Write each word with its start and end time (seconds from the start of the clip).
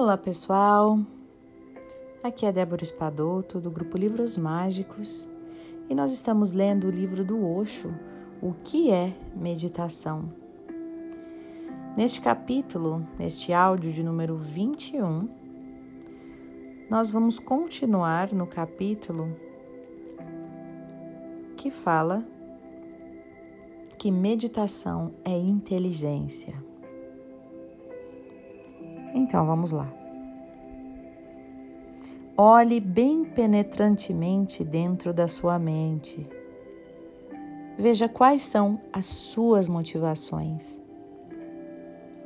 Olá, 0.00 0.16
pessoal! 0.16 1.00
Aqui 2.22 2.46
é 2.46 2.52
Débora 2.52 2.84
Espadoto, 2.84 3.58
do 3.60 3.68
grupo 3.68 3.98
Livros 3.98 4.36
Mágicos, 4.36 5.28
e 5.90 5.94
nós 5.94 6.12
estamos 6.12 6.52
lendo 6.52 6.86
o 6.86 6.90
livro 6.90 7.24
do 7.24 7.44
Osho, 7.44 7.92
O 8.40 8.54
que 8.62 8.92
é 8.92 9.12
Meditação. 9.34 10.32
Neste 11.96 12.20
capítulo, 12.20 13.04
neste 13.18 13.52
áudio 13.52 13.90
de 13.90 14.04
número 14.04 14.36
21, 14.36 15.28
nós 16.88 17.10
vamos 17.10 17.40
continuar 17.40 18.32
no 18.32 18.46
capítulo 18.46 19.36
que 21.56 21.72
fala 21.72 22.24
que 23.98 24.12
meditação 24.12 25.12
é 25.24 25.36
inteligência. 25.36 26.67
Então 29.14 29.46
vamos 29.46 29.72
lá. 29.72 29.92
Olhe 32.36 32.78
bem 32.78 33.24
penetrantemente 33.24 34.62
dentro 34.62 35.12
da 35.12 35.26
sua 35.26 35.58
mente. 35.58 36.24
Veja 37.76 38.08
quais 38.08 38.42
são 38.42 38.80
as 38.92 39.06
suas 39.06 39.66
motivações. 39.66 40.80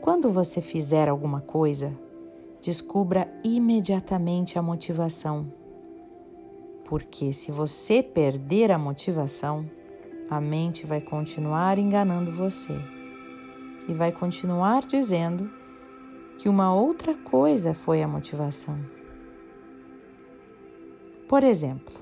Quando 0.02 0.30
você 0.30 0.60
fizer 0.60 1.08
alguma 1.08 1.40
coisa, 1.40 1.96
descubra 2.60 3.32
imediatamente 3.42 4.58
a 4.58 4.62
motivação. 4.62 5.46
Porque 6.84 7.32
se 7.32 7.50
você 7.50 8.02
perder 8.02 8.70
a 8.70 8.78
motivação, 8.78 9.64
a 10.28 10.40
mente 10.40 10.86
vai 10.86 11.00
continuar 11.00 11.78
enganando 11.78 12.32
você 12.32 12.78
e 13.88 13.94
vai 13.94 14.12
continuar 14.12 14.84
dizendo 14.84 15.50
que 16.38 16.48
uma 16.48 16.74
outra 16.74 17.14
coisa 17.14 17.74
foi 17.74 18.02
a 18.02 18.08
motivação. 18.08 18.78
Por 21.28 21.44
exemplo, 21.44 21.94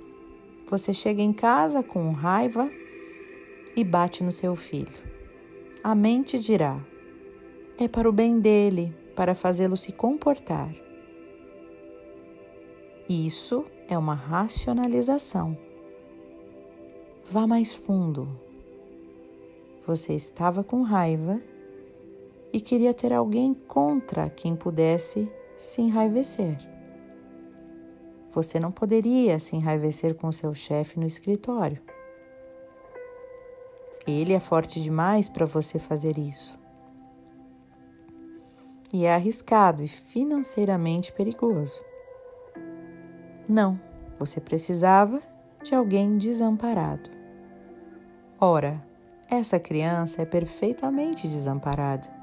você 0.69 0.95
chega 0.95 1.23
em 1.23 1.33
casa 1.33 1.83
com 1.83 2.11
raiva 2.13 2.71
e 3.77 3.85
bate 3.85 4.25
no 4.25 4.33
seu 4.33 4.57
filho. 4.57 4.99
A 5.83 5.95
mente 5.95 6.39
dirá: 6.39 6.81
é 7.79 7.89
para 7.89 8.09
o 8.09 8.13
bem 8.13 8.41
dele, 8.41 8.95
para 9.17 9.35
fazê-lo 9.35 9.77
se 9.77 9.93
comportar. 9.93 10.75
Isso 13.09 13.65
é 13.89 13.99
uma 13.99 14.15
racionalização. 14.15 15.57
Vá 17.25 17.47
mais 17.47 17.75
fundo. 17.75 18.29
Você 19.87 20.15
estava 20.15 20.63
com 20.63 20.83
raiva 20.83 21.41
e 22.53 22.61
queria 22.61 22.93
ter 22.93 23.13
alguém 23.13 23.55
contra 23.55 24.29
quem 24.29 24.57
pudesse 24.57 25.31
se 25.57 25.83
enraivecer. 25.83 26.57
Você 28.33 28.61
não 28.61 28.71
poderia 28.71 29.39
se 29.39 29.57
enraivecer 29.57 30.15
com 30.15 30.31
seu 30.31 30.55
chefe 30.55 30.99
no 30.99 31.07
escritório. 31.07 31.81
Ele 34.07 34.33
é 34.33 34.41
forte 34.41 34.81
demais 34.81 35.29
para 35.29 35.45
você 35.47 35.79
fazer 35.79 36.17
isso. 36.17 36.59
E 38.93 39.05
é 39.05 39.15
arriscado 39.15 39.83
e 39.83 39.89
financeiramente 39.89 41.13
perigoso. 41.13 41.85
Não, 43.49 43.79
você 44.19 44.41
precisava 44.41 45.21
de 45.63 45.75
alguém 45.75 46.17
desamparado. 46.17 47.11
Ora, 48.41 48.83
essa 49.29 49.61
criança 49.61 50.23
é 50.23 50.25
perfeitamente 50.25 51.29
desamparada 51.29 52.20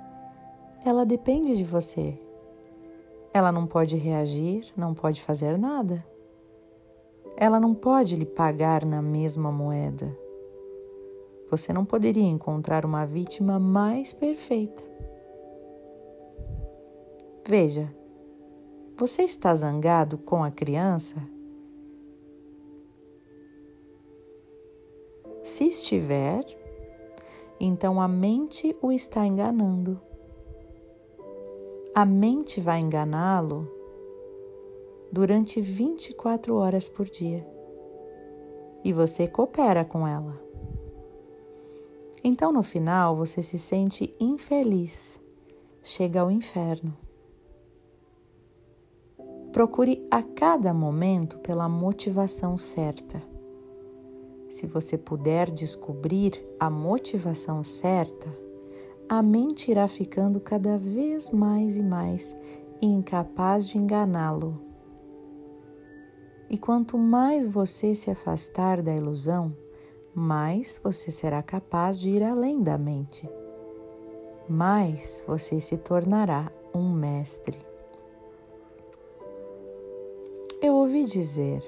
ela 0.88 1.06
depende 1.06 1.56
de 1.58 1.66
você. 1.66 2.18
Ela 3.34 3.52
não 3.52 3.68
pode 3.68 3.98
reagir, 3.98 4.72
não 4.76 4.94
pode 4.94 5.22
fazer 5.22 5.58
nada. 5.58 6.06
Ela 7.36 7.60
não 7.60 7.76
pode 7.76 8.16
lhe 8.16 8.26
pagar 8.26 8.86
na 8.86 9.02
mesma 9.02 9.52
moeda. 9.52 10.18
Você 11.52 11.74
não 11.74 11.86
poderia 11.86 12.24
encontrar 12.24 12.86
uma 12.86 13.06
vítima 13.06 13.60
mais 13.60 14.14
perfeita. 14.14 14.84
Veja, 17.46 17.94
você 18.96 19.24
está 19.24 19.54
zangado 19.54 20.18
com 20.18 20.44
a 20.44 20.50
criança? 20.50 21.18
Se 25.44 25.66
estiver, 25.68 26.44
então 27.60 28.02
a 28.02 28.08
mente 28.08 28.76
o 28.82 28.92
está 28.92 29.26
enganando 29.26 30.07
a 31.98 32.06
mente 32.06 32.62
vai 32.62 32.80
enganá-lo 32.80 33.68
durante 35.12 35.60
24 35.60 36.54
horas 36.56 36.88
por 36.88 37.10
dia 37.10 37.44
e 38.84 38.94
você 38.94 39.28
coopera 39.28 39.84
com 39.84 40.08
ela. 40.08 40.40
Então, 42.24 42.52
no 42.52 42.62
final, 42.62 43.16
você 43.16 43.42
se 43.42 43.58
sente 43.58 44.16
infeliz, 44.20 45.20
chega 45.82 46.22
ao 46.22 46.30
inferno. 46.30 46.96
Procure 49.52 50.08
a 50.12 50.22
cada 50.22 50.72
momento 50.76 51.40
pela 51.40 51.68
motivação 51.68 52.60
certa. 52.60 53.20
Se 54.48 54.68
você 54.68 55.00
puder 55.00 55.50
descobrir 55.50 56.48
a 56.60 56.70
motivação 56.70 57.64
certa, 57.64 58.30
a 59.10 59.22
mente 59.22 59.72
irá 59.72 59.88
ficando 59.88 60.40
cada 60.40 60.78
vez 60.78 61.30
mais 61.30 61.78
e 61.78 61.84
mais 61.84 62.38
incapaz 62.82 63.68
de 63.70 63.78
enganá-lo. 63.78 64.62
E 66.50 66.58
quanto 66.58 66.98
mais 66.98 67.48
você 67.48 67.96
se 67.96 68.12
afastar 68.12 68.82
da 68.82 68.94
ilusão, 68.94 69.56
mais 70.14 70.80
você 70.84 71.10
será 71.10 71.42
capaz 71.42 72.00
de 72.00 72.10
ir 72.10 72.24
além 72.24 72.62
da 72.62 72.78
mente. 72.78 73.30
Mais 74.50 75.24
você 75.26 75.60
se 75.60 75.78
tornará 75.78 76.52
um 76.74 76.92
mestre. 76.92 77.60
Eu 80.62 80.74
ouvi 80.76 81.06
dizer, 81.06 81.64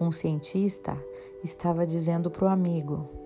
um 0.00 0.10
cientista 0.10 0.96
estava 1.44 1.86
dizendo 1.86 2.30
para 2.30 2.44
o 2.44 2.48
amigo: 2.48 3.21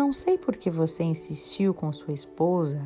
não 0.00 0.14
sei 0.14 0.38
por 0.38 0.56
que 0.56 0.70
você 0.70 1.04
insistiu 1.04 1.74
com 1.74 1.92
sua 1.92 2.14
esposa 2.14 2.80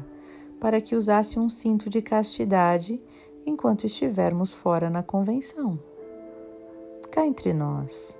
para 0.58 0.80
que 0.80 0.96
usasse 0.96 1.38
um 1.38 1.48
cinto 1.48 1.88
de 1.88 2.02
castidade 2.02 3.00
enquanto 3.46 3.86
estivermos 3.86 4.52
fora 4.52 4.90
na 4.90 5.00
convenção. 5.00 5.78
Cá 7.12 7.24
entre 7.24 7.52
nós, 7.52 8.16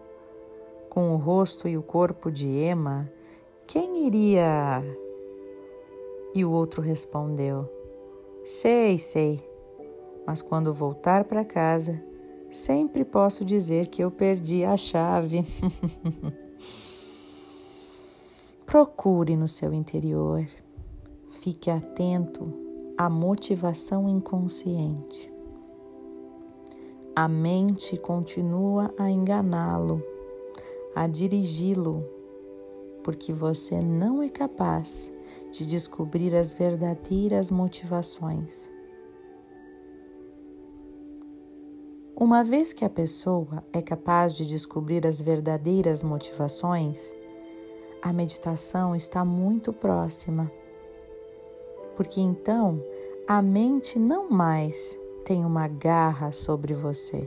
com 0.89 1.13
o 1.13 1.17
rosto 1.17 1.67
e 1.67 1.77
o 1.77 1.83
corpo 1.83 2.31
de 2.31 2.47
Emma, 2.47 3.13
quem 3.67 4.07
iria? 4.07 4.81
E 6.33 6.45
o 6.45 6.53
outro 6.53 6.81
respondeu: 6.81 7.69
Sei, 8.45 8.97
sei, 8.97 9.41
mas 10.25 10.41
quando 10.41 10.73
voltar 10.73 11.25
para 11.25 11.45
casa, 11.45 12.01
sempre 12.49 13.05
posso 13.05 13.45
dizer 13.45 13.89
que 13.89 14.05
eu 14.05 14.11
perdi 14.13 14.65
a 14.65 14.77
chave. 14.77 15.45
Procure 18.67 19.37
no 19.37 19.47
seu 19.47 19.73
interior, 19.73 20.47
fique 21.29 21.71
atento 21.71 22.53
à 22.97 23.09
motivação 23.11 24.09
inconsciente. 24.09 25.33
A 27.15 27.29
mente 27.29 27.97
continua 27.97 28.93
a 28.99 29.11
enganá-lo, 29.11 30.03
a 30.97 31.07
dirigi-lo, 31.07 32.05
porque 33.05 33.33
você 33.33 33.81
não 33.81 34.23
é 34.23 34.29
capaz 34.29 35.13
de 35.53 35.65
descobrir 35.65 36.35
as 36.35 36.53
verdadeiras 36.53 37.51
motivações. 37.51 38.73
Uma 42.17 42.43
vez 42.43 42.73
que 42.73 42.85
a 42.85 42.91
pessoa 42.91 43.63
é 43.73 43.83
capaz 43.83 44.35
de 44.35 44.47
descobrir 44.47 45.07
as 45.07 45.21
verdadeiras 45.21 46.03
motivações, 46.03 47.15
a 48.05 48.13
meditação 48.13 48.95
está 48.95 49.25
muito 49.25 49.73
próxima, 49.73 50.53
porque 51.97 52.21
então 52.21 52.79
a 53.27 53.41
mente 53.41 53.99
não 53.99 54.29
mais 54.29 55.01
tem 55.25 55.43
uma 55.43 55.67
garra 55.67 56.31
sobre 56.31 56.75
você. 56.75 57.27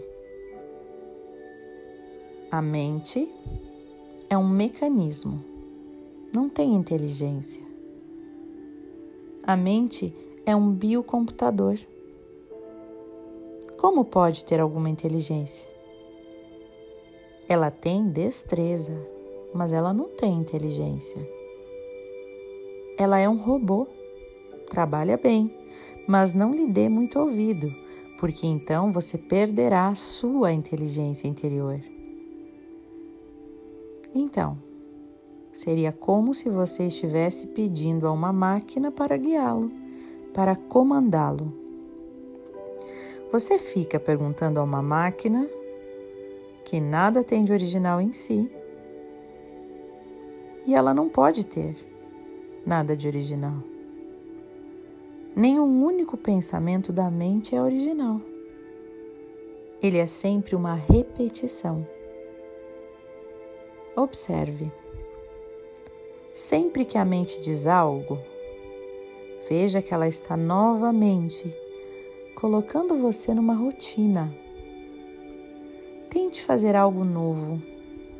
A 2.51 2.61
mente 2.61 3.27
é 4.29 4.37
um 4.37 4.47
mecanismo, 4.47 5.43
não 6.31 6.47
tem 6.47 6.75
inteligência. 6.75 7.63
A 9.41 9.57
mente 9.57 10.13
é 10.45 10.55
um 10.55 10.71
biocomputador. 10.71 11.79
Como 13.79 14.05
pode 14.05 14.45
ter 14.45 14.59
alguma 14.59 14.91
inteligência? 14.91 15.67
Ela 17.49 17.71
tem 17.71 18.07
destreza 18.07 19.16
mas 19.57 19.73
ela 19.73 19.91
não 19.91 20.07
tem 20.07 20.35
inteligência. 20.35 21.27
Ela 22.95 23.17
é 23.17 23.27
um 23.27 23.37
robô, 23.37 23.87
trabalha 24.69 25.17
bem, 25.17 25.51
mas 26.07 26.33
não 26.33 26.53
lhe 26.53 26.67
dê 26.67 26.87
muito 26.87 27.19
ouvido, 27.19 27.73
porque 28.19 28.45
então 28.45 28.91
você 28.91 29.17
perderá 29.17 29.87
a 29.87 29.95
sua 29.95 30.53
inteligência 30.53 31.27
interior. 31.27 31.81
Então, 34.13 34.57
seria 35.51 35.91
como 35.91 36.35
se 36.35 36.49
você 36.49 36.85
estivesse 36.85 37.47
pedindo 37.47 38.07
a 38.07 38.11
uma 38.11 38.31
máquina 38.31 38.91
para 38.91 39.17
guiá-lo, 39.17 39.71
para 40.33 40.55
comandá-lo. 40.55 41.51
Você 43.31 43.57
fica 43.57 43.99
perguntando 43.99 44.59
a 44.59 44.63
uma 44.63 44.81
máquina 44.81 45.49
que 46.63 46.79
nada 46.79 47.23
tem 47.23 47.43
de 47.43 47.51
original 47.51 47.99
em 47.99 48.13
si 48.13 48.49
e 50.67 50.75
ela 50.75 50.93
não 50.93 51.07
pode 51.07 51.45
ter 51.45 51.77
nada 52.65 52.95
de 52.95 53.07
original. 53.07 53.63
Nenhum 55.33 55.85
único 55.85 56.17
pensamento 56.17 56.91
da 56.91 57.09
mente 57.09 57.55
é 57.55 57.61
original. 57.61 58.19
Ele 59.81 59.97
é 59.97 60.05
sempre 60.05 60.55
uma 60.55 60.73
repetição. 60.75 61.87
Observe. 63.95 64.69
Sempre 66.33 66.83
que 66.83 66.97
a 66.97 67.05
mente 67.05 67.39
diz 67.41 67.65
algo, 67.65 68.19
veja 69.49 69.81
que 69.81 69.93
ela 69.93 70.07
está 70.07 70.35
novamente 70.35 71.55
colocando 72.35 72.93
você 72.93 73.33
numa 73.33 73.53
rotina. 73.55 74.35
Tente 76.09 76.43
fazer 76.43 76.75
algo 76.75 77.05
novo 77.05 77.76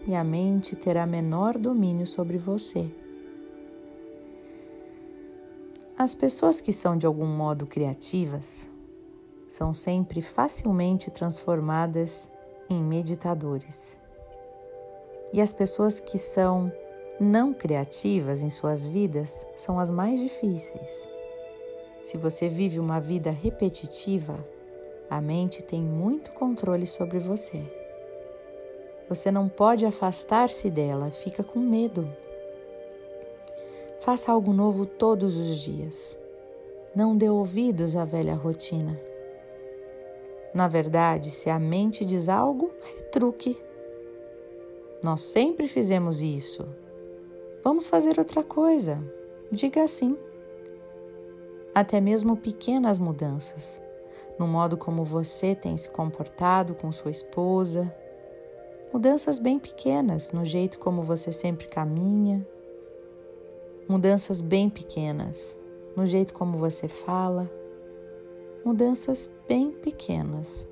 e 0.07 0.15
a 0.15 0.24
mente 0.24 0.74
terá 0.74 1.06
menor 1.06 1.57
domínio 1.57 2.07
sobre 2.07 2.38
você. 2.38 2.89
As 5.98 6.15
pessoas 6.15 6.62
que 6.62 6.71
são 6.71 6.98
de 6.98 7.06
algum 7.06 7.27
modo 7.27 7.65
criativas 7.68 8.69
são 9.50 9.74
sempre 9.74 10.21
facilmente 10.21 11.12
transformadas 11.12 12.31
em 12.69 12.81
meditadores. 12.81 14.00
E 15.33 15.42
as 15.42 15.51
pessoas 15.51 16.00
que 16.00 16.18
são 16.18 16.71
não 17.19 17.54
criativas 17.54 18.42
em 18.42 18.50
suas 18.50 18.86
vidas 18.86 19.45
são 19.56 19.77
as 19.77 19.92
mais 19.92 20.21
difíceis. 20.21 21.06
Se 22.04 22.15
você 22.18 22.48
vive 22.48 22.80
uma 22.80 23.01
vida 23.01 23.30
repetitiva, 23.30 24.38
a 25.09 25.19
mente 25.19 25.62
tem 25.62 25.81
muito 25.81 26.31
controle 26.31 26.88
sobre 26.88 27.19
você. 27.19 27.86
Você 29.09 29.31
não 29.31 29.48
pode 29.48 29.86
afastar-se 29.86 30.69
dela, 30.69 31.12
fica 31.12 31.44
com 31.44 31.59
medo. 31.59 32.09
Faça 34.01 34.31
algo 34.31 34.54
novo 34.54 34.86
todos 34.86 35.38
os 35.38 35.57
dias. 35.59 36.18
Não 36.95 37.15
dê 37.15 37.30
ouvidos 37.30 37.95
à 37.95 38.06
velha 38.06 38.36
rotina. 38.36 39.00
Na 40.54 40.68
verdade, 40.68 41.31
se 41.31 41.50
a 41.50 41.59
mente 41.59 42.04
diz 42.04 42.30
algo, 42.30 42.71
retruque. 42.81 43.57
Nós 45.01 45.21
sempre 45.21 45.68
fizemos 45.68 46.21
isso. 46.21 46.68
Vamos 47.63 47.88
fazer 47.88 48.18
outra 48.18 48.44
coisa. 48.44 49.01
Diga 49.51 49.83
assim. 49.83 50.18
Até 51.74 52.01
mesmo 52.01 52.36
pequenas 52.36 52.98
mudanças 52.98 53.80
no 54.38 54.48
modo 54.48 54.77
como 54.77 55.04
você 55.04 55.56
tem 55.56 55.75
se 55.77 55.89
comportado 55.89 56.75
com 56.75 56.92
sua 56.92 57.12
esposa, 57.12 57.94
mudanças 58.91 59.39
bem 59.39 59.59
pequenas 59.59 60.31
no 60.31 60.45
jeito 60.45 60.79
como 60.79 61.01
você 61.01 61.31
sempre 61.31 61.67
caminha, 61.67 62.47
mudanças 63.87 64.41
bem 64.41 64.69
pequenas 64.69 65.57
no 65.95 66.05
jeito 66.05 66.33
como 66.33 66.57
você 66.57 66.87
fala, 66.87 67.51
mudanças 68.63 69.29
bem 69.47 69.71
pequenas. 69.71 70.67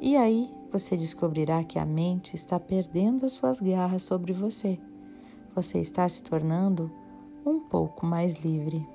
E 0.00 0.16
aí 0.16 0.50
você 0.70 0.96
descobrirá 0.96 1.64
que 1.64 1.78
a 1.78 1.84
mente 1.84 2.34
está 2.34 2.58
perdendo 2.58 3.26
as 3.26 3.32
suas 3.32 3.60
garras 3.60 4.02
sobre 4.02 4.32
você. 4.32 4.78
Você 5.54 5.80
está 5.80 6.08
se 6.08 6.22
tornando 6.22 6.90
um 7.44 7.60
pouco 7.60 8.06
mais 8.06 8.34
livre. 8.36 8.86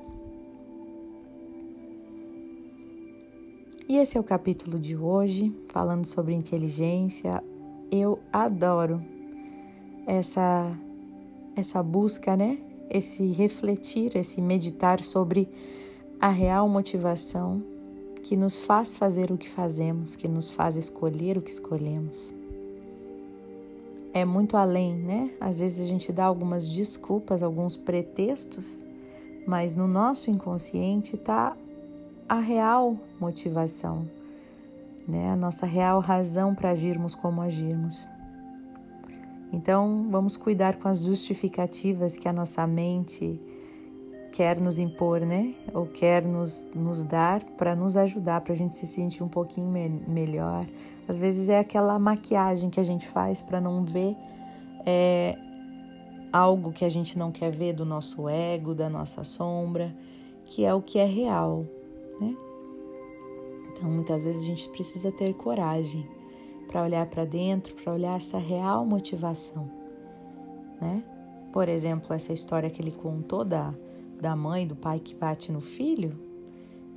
E 3.90 3.98
esse 3.98 4.18
é 4.18 4.20
o 4.20 4.24
capítulo 4.24 4.80
de 4.80 4.98
hoje, 4.98 5.54
falando 5.70 6.06
sobre 6.06 6.34
inteligência. 6.34 7.44
Eu 7.92 8.20
adoro 8.32 9.02
essa 10.06 10.78
essa 11.56 11.82
busca, 11.82 12.38
né, 12.38 12.60
esse 12.88 13.26
refletir, 13.32 14.16
esse 14.16 14.40
meditar 14.40 15.04
sobre 15.04 15.50
a 16.22 16.30
real 16.30 16.70
motivação 16.70 17.64
que 18.22 18.36
nos 18.36 18.64
faz 18.64 18.94
fazer 18.94 19.32
o 19.32 19.38
que 19.38 19.50
fazemos, 19.50 20.16
que 20.16 20.28
nos 20.28 20.50
faz 20.50 20.76
escolher 20.76 21.38
o 21.38 21.42
que 21.42 21.50
escolhemos. 21.50 22.34
É 24.14 24.26
muito 24.26 24.58
além, 24.58 24.96
né? 24.96 25.32
Às 25.40 25.60
vezes 25.60 25.80
a 25.80 25.90
gente 25.90 26.12
dá 26.12 26.26
algumas 26.26 26.68
desculpas, 26.68 27.44
alguns 27.44 27.78
pretextos, 27.78 28.86
mas 29.46 29.76
no 29.76 29.88
nosso 29.88 30.30
inconsciente 30.30 31.16
está 31.16 31.56
a 32.28 32.40
real 32.40 32.98
motivação, 33.20 34.10
né? 35.08 35.30
A 35.30 35.36
nossa 35.36 35.66
real 35.66 36.00
razão 36.00 36.54
para 36.54 36.72
agirmos 36.72 37.16
como 37.16 37.42
agirmos. 37.42 38.08
Então, 39.52 40.08
vamos 40.10 40.36
cuidar 40.36 40.76
com 40.76 40.88
as 40.90 41.04
justificativas 41.04 42.18
que 42.18 42.28
a 42.28 42.34
nossa 42.34 42.68
mente 42.68 43.40
quer 44.32 44.60
nos 44.60 44.78
impor, 44.78 45.22
né? 45.22 45.56
Ou 45.74 45.86
quer 45.86 46.24
nos, 46.24 46.70
nos 46.76 47.04
dar 47.04 47.44
para 47.44 47.76
nos 47.76 47.96
ajudar, 47.96 48.42
para 48.42 48.54
a 48.54 48.56
gente 48.56 48.76
se 48.76 48.86
sentir 48.86 49.24
um 49.24 49.30
pouquinho 49.30 49.68
me 49.68 49.88
melhor. 49.90 50.68
Às 51.08 51.18
vezes 51.18 51.48
é 51.48 51.60
aquela 51.60 51.98
maquiagem 51.98 52.70
que 52.70 52.80
a 52.80 52.84
gente 52.84 53.08
faz 53.08 53.42
para 53.42 53.62
não 53.62 53.86
ver 53.86 54.16
é, 54.86 55.38
algo 56.32 56.72
que 56.72 56.84
a 56.84 56.90
gente 56.90 57.18
não 57.18 57.32
quer 57.32 57.50
ver 57.52 57.74
do 57.74 57.86
nosso 57.86 58.28
ego, 58.28 58.76
da 58.76 58.90
nossa 58.90 59.24
sombra, 59.24 59.96
que 60.46 60.66
é 60.66 60.74
o 60.74 60.82
que 60.82 61.00
é 61.00 61.06
real, 61.06 61.66
né? 62.20 62.36
Então, 63.78 63.90
muitas 63.92 64.24
vezes 64.24 64.42
a 64.42 64.46
gente 64.46 64.68
precisa 64.70 65.12
ter 65.12 65.34
coragem 65.36 66.10
para 66.68 66.84
olhar 66.84 67.06
para 67.06 67.26
dentro, 67.26 67.76
para 67.76 67.94
olhar 67.94 68.18
essa 68.18 68.40
real 68.40 68.86
motivação, 68.86 69.70
né? 70.82 71.04
Por 71.54 71.70
exemplo, 71.70 72.14
essa 72.14 72.34
história 72.34 72.70
que 72.70 72.82
ele 72.82 72.92
contou 72.92 73.46
da, 73.46 73.74
da 74.20 74.36
mãe, 74.36 74.66
do 74.68 74.76
pai 74.76 75.00
que 75.00 75.16
bate 75.16 75.52
no 75.52 75.62
filho 75.62 76.20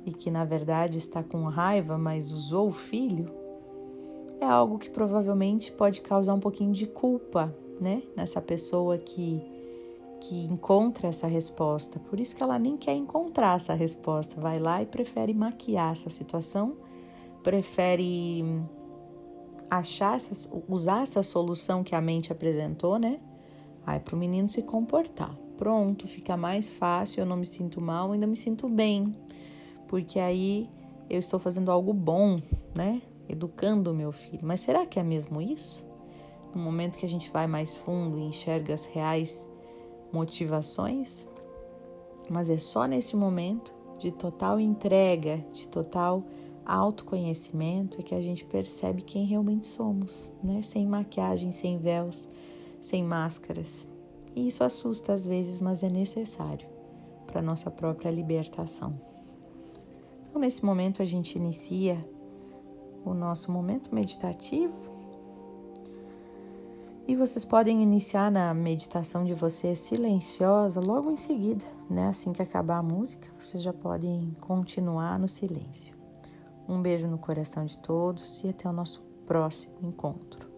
e 0.05 0.11
que 0.11 0.31
na 0.31 0.43
verdade 0.43 0.97
está 0.97 1.23
com 1.23 1.43
raiva, 1.43 1.97
mas 1.97 2.31
usou 2.31 2.67
o 2.67 2.73
filho, 2.73 3.31
é 4.39 4.45
algo 4.45 4.79
que 4.79 4.89
provavelmente 4.89 5.71
pode 5.71 6.01
causar 6.01 6.33
um 6.33 6.39
pouquinho 6.39 6.73
de 6.73 6.87
culpa, 6.87 7.55
né? 7.79 8.01
Nessa 8.15 8.41
pessoa 8.41 8.97
que 8.97 9.41
que 10.21 10.45
encontra 10.45 11.07
essa 11.07 11.27
resposta. 11.27 11.99
Por 11.99 12.19
isso 12.19 12.35
que 12.35 12.43
ela 12.43 12.59
nem 12.59 12.77
quer 12.77 12.93
encontrar 12.93 13.55
essa 13.55 13.73
resposta, 13.73 14.39
vai 14.39 14.59
lá 14.59 14.81
e 14.81 14.85
prefere 14.85 15.33
maquiar 15.33 15.91
essa 15.91 16.09
situação, 16.09 16.77
prefere 17.41 18.45
achar, 19.69 20.15
essa, 20.15 20.49
usar 20.69 21.01
essa 21.01 21.23
solução 21.23 21.83
que 21.83 21.95
a 21.95 22.01
mente 22.01 22.31
apresentou, 22.31 22.99
né? 22.99 23.19
Aí 23.85 23.99
para 23.99 24.15
o 24.15 24.19
menino 24.19 24.47
se 24.47 24.61
comportar. 24.61 25.35
Pronto, 25.57 26.07
fica 26.07 26.37
mais 26.37 26.69
fácil, 26.69 27.21
eu 27.21 27.25
não 27.25 27.35
me 27.35 27.45
sinto 27.45 27.81
mal, 27.81 28.11
ainda 28.11 28.27
me 28.27 28.37
sinto 28.37 28.69
bem. 28.69 29.15
Porque 29.87 30.19
aí 30.19 30.69
eu 31.09 31.19
estou 31.19 31.39
fazendo 31.39 31.71
algo 31.71 31.93
bom, 31.93 32.37
né? 32.75 33.01
Educando 33.27 33.91
o 33.91 33.93
meu 33.93 34.11
filho. 34.11 34.41
Mas 34.43 34.61
será 34.61 34.85
que 34.85 34.99
é 34.99 35.03
mesmo 35.03 35.41
isso? 35.41 35.83
No 36.53 36.61
momento 36.61 36.97
que 36.97 37.05
a 37.05 37.09
gente 37.09 37.31
vai 37.31 37.47
mais 37.47 37.75
fundo 37.75 38.19
e 38.19 38.23
enxerga 38.23 38.73
as 38.73 38.85
reais 38.85 39.47
motivações, 40.11 41.27
mas 42.29 42.49
é 42.49 42.57
só 42.57 42.85
nesse 42.85 43.15
momento 43.15 43.73
de 43.97 44.11
total 44.11 44.59
entrega, 44.59 45.43
de 45.51 45.67
total 45.67 46.23
autoconhecimento 46.65 47.99
é 47.99 48.03
que 48.03 48.15
a 48.15 48.21
gente 48.21 48.45
percebe 48.45 49.01
quem 49.01 49.25
realmente 49.25 49.67
somos, 49.67 50.31
né? 50.43 50.61
Sem 50.61 50.85
maquiagem, 50.85 51.51
sem 51.51 51.77
véus, 51.77 52.29
sem 52.79 53.03
máscaras. 53.03 53.87
E 54.35 54.47
isso 54.47 54.63
assusta 54.63 55.13
às 55.13 55.25
vezes, 55.25 55.59
mas 55.59 55.83
é 55.83 55.89
necessário 55.89 56.67
para 57.27 57.41
nossa 57.41 57.69
própria 57.69 58.09
libertação. 58.09 58.99
Então, 60.29 60.41
nesse 60.41 60.63
momento 60.63 61.01
a 61.01 61.05
gente 61.05 61.35
inicia 61.37 62.05
o 63.03 63.13
nosso 63.13 63.51
momento 63.51 63.93
meditativo. 63.93 64.90
E 67.07 67.15
vocês 67.15 67.43
podem 67.43 67.81
iniciar 67.81 68.31
na 68.31 68.53
meditação 68.53 69.23
de 69.25 69.33
vocês 69.33 69.79
silenciosa 69.79 70.79
logo 70.79 71.11
em 71.11 71.17
seguida, 71.17 71.65
né? 71.89 72.07
Assim 72.07 72.31
que 72.31 72.41
acabar 72.41 72.77
a 72.77 72.83
música, 72.83 73.27
vocês 73.39 73.61
já 73.61 73.73
podem 73.73 74.35
continuar 74.39 75.17
no 75.19 75.27
silêncio. 75.27 75.95
Um 76.69 76.81
beijo 76.81 77.07
no 77.07 77.17
coração 77.17 77.65
de 77.65 77.77
todos 77.77 78.43
e 78.43 78.49
até 78.49 78.69
o 78.69 78.73
nosso 78.73 79.01
próximo 79.25 79.75
encontro. 79.81 80.50